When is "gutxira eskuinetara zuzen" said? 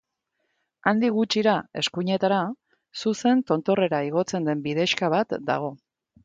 1.17-3.45